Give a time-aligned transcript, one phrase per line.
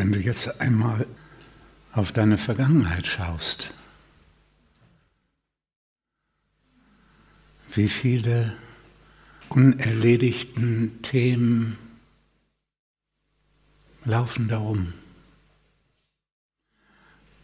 [0.00, 1.06] wenn du jetzt einmal
[1.92, 3.74] auf deine Vergangenheit schaust,
[7.74, 8.56] wie viele
[9.50, 11.76] unerledigten Themen
[14.06, 14.94] laufen darum.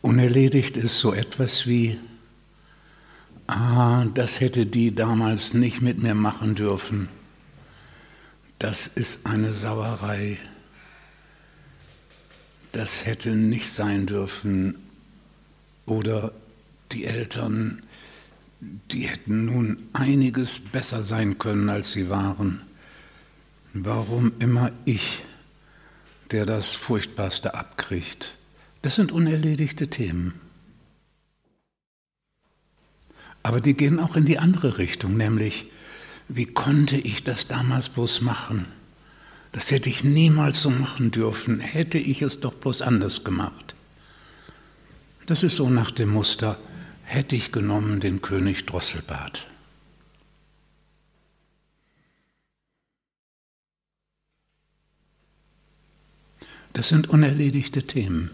[0.00, 2.00] Unerledigt ist so etwas wie,
[3.46, 7.08] ah, das hätte die damals nicht mit mir machen dürfen.
[8.58, 10.36] Das ist eine Sauerei.
[12.72, 14.76] Das hätte nicht sein dürfen.
[15.86, 16.32] Oder
[16.92, 17.82] die Eltern,
[18.60, 22.62] die hätten nun einiges besser sein können, als sie waren.
[23.72, 25.22] Warum immer ich,
[26.30, 28.36] der das Furchtbarste abkriegt?
[28.82, 30.40] Das sind unerledigte Themen.
[33.42, 35.70] Aber die gehen auch in die andere Richtung, nämlich,
[36.28, 38.66] wie konnte ich das damals bloß machen?
[39.52, 43.74] Das hätte ich niemals so machen dürfen, hätte ich es doch bloß anders gemacht.
[45.26, 46.58] Das ist so nach dem Muster,
[47.02, 49.46] hätte ich genommen den König Drosselbart.
[56.72, 58.30] Das sind unerledigte Themen.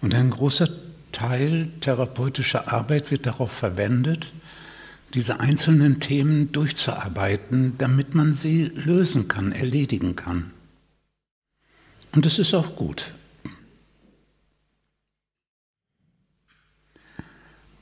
[0.00, 0.68] Und ein großer
[1.12, 4.32] Teil therapeutischer Arbeit wird darauf verwendet,
[5.14, 10.52] diese einzelnen Themen durchzuarbeiten, damit man sie lösen kann, erledigen kann.
[12.12, 13.12] Und das ist auch gut.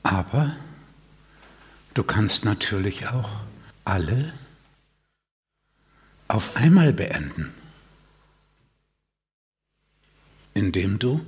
[0.03, 0.55] Aber
[1.93, 3.29] du kannst natürlich auch
[3.85, 4.33] alle
[6.27, 7.51] auf einmal beenden,
[10.53, 11.25] indem du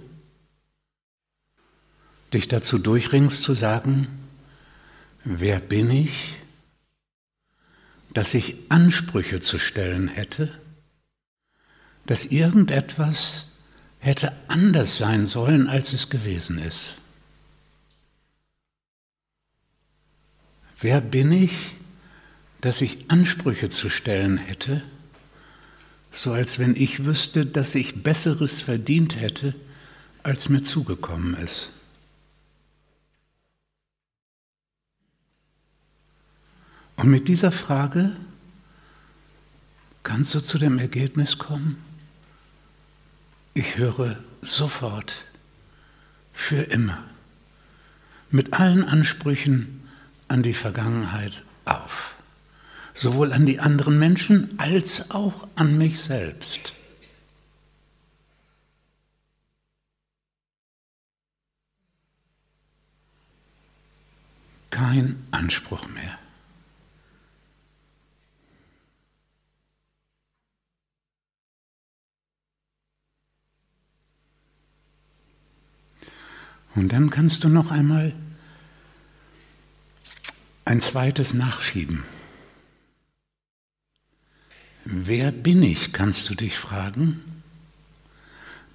[2.34, 4.08] dich dazu durchringst zu sagen,
[5.24, 6.36] wer bin ich,
[8.14, 10.52] dass ich Ansprüche zu stellen hätte,
[12.06, 13.46] dass irgendetwas
[14.00, 16.96] hätte anders sein sollen, als es gewesen ist.
[20.80, 21.76] Wer bin ich,
[22.60, 24.84] dass ich Ansprüche zu stellen hätte,
[26.12, 29.56] so als wenn ich wüsste, dass ich Besseres verdient hätte,
[30.24, 31.74] als mir zugekommen ist?
[37.02, 38.16] Und mit dieser Frage
[40.04, 41.84] kannst du zu dem Ergebnis kommen,
[43.56, 45.26] ich höre sofort,
[46.32, 47.04] für immer,
[48.30, 49.82] mit allen Ansprüchen
[50.28, 52.14] an die Vergangenheit auf,
[52.94, 56.76] sowohl an die anderen Menschen als auch an mich selbst.
[64.70, 66.21] Kein Anspruch mehr.
[76.76, 78.14] Und dann kannst du noch einmal
[80.66, 82.04] ein zweites nachschieben.
[84.86, 87.22] Wer bin ich, kannst du dich fragen,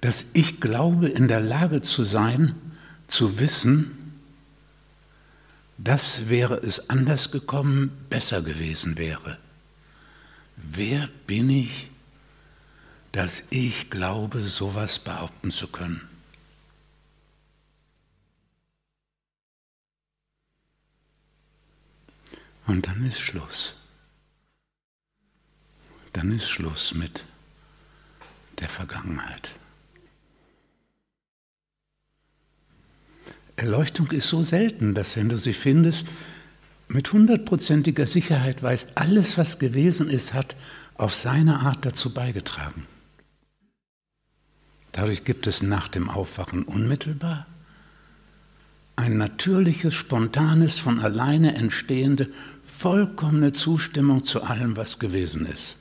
[0.01, 2.55] dass ich glaube in der Lage zu sein,
[3.07, 4.13] zu wissen,
[5.77, 9.37] dass wäre es anders gekommen, besser gewesen wäre.
[10.55, 11.89] Wer bin ich,
[13.11, 16.01] dass ich glaube, sowas behaupten zu können?
[22.67, 23.75] Und dann ist Schluss.
[26.13, 27.23] Dann ist Schluss mit
[28.59, 29.55] der Vergangenheit.
[33.55, 36.07] Erleuchtung ist so selten, dass wenn du sie findest,
[36.89, 40.55] mit hundertprozentiger Sicherheit weißt, alles, was gewesen ist, hat
[40.95, 42.85] auf seine Art dazu beigetragen.
[44.91, 47.47] Dadurch gibt es nach dem Aufwachen unmittelbar
[48.97, 52.29] ein natürliches, spontanes, von alleine entstehende
[52.77, 55.77] vollkommene Zustimmung zu allem, was gewesen ist.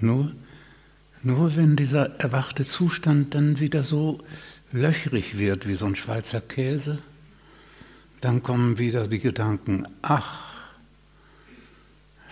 [0.00, 0.32] Nur,
[1.22, 4.22] nur wenn dieser erwachte Zustand dann wieder so
[4.70, 6.98] löchrig wird wie so ein Schweizer Käse,
[8.20, 10.48] dann kommen wieder die Gedanken, ach,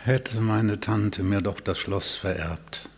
[0.04, 2.88] hätte meine Tante mir doch das Schloss vererbt.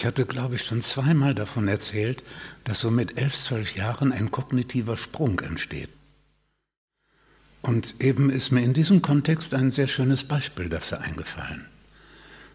[0.00, 2.24] Ich hatte, glaube ich, schon zweimal davon erzählt,
[2.64, 5.90] dass so mit elf, zwölf Jahren ein kognitiver Sprung entsteht.
[7.60, 11.66] Und eben ist mir in diesem Kontext ein sehr schönes Beispiel dafür eingefallen.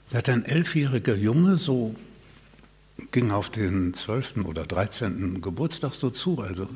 [0.10, 1.96] Da hat ein elfjähriger Junge so,
[3.12, 4.38] ging auf den 12.
[4.38, 5.40] oder 13.
[5.40, 6.68] Geburtstag so zu, also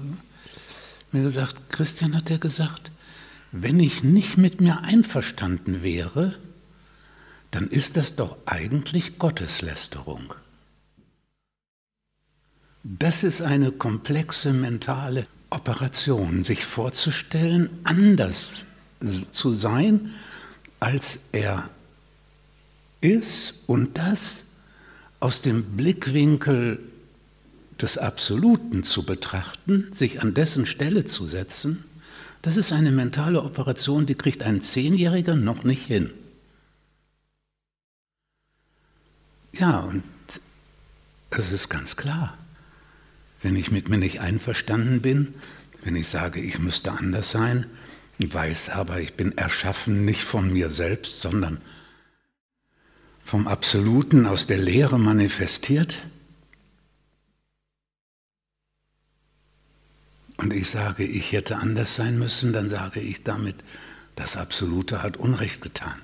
[1.12, 2.92] mir gesagt, Christian hat er gesagt,
[3.51, 6.36] wenn ich nicht mit mir einverstanden wäre,
[7.50, 10.36] dann ist das doch eigentlich Gotteslästerung.
[12.84, 18.66] Das ist eine komplexe mentale Operation, sich vorzustellen, anders
[19.31, 20.12] zu sein,
[20.80, 21.70] als er
[23.02, 24.46] ist und das
[25.20, 26.80] aus dem Blickwinkel
[27.81, 31.84] des Absoluten zu betrachten, sich an dessen Stelle zu setzen,
[32.42, 36.12] das ist eine mentale Operation, die kriegt ein Zehnjähriger noch nicht hin.
[39.54, 40.04] Ja, und
[41.32, 42.38] es ist ganz klar,
[43.41, 45.33] wenn ich mit mir nicht einverstanden bin,
[45.83, 47.65] wenn ich sage, ich müsste anders sein,
[48.19, 51.62] weiß aber, ich bin erschaffen nicht von mir selbst, sondern
[53.24, 56.00] vom Absoluten aus der Lehre manifestiert.
[60.38, 63.56] Und ich sage, ich hätte anders sein müssen, dann sage ich damit,
[64.15, 66.01] das Absolute hat Unrecht getan.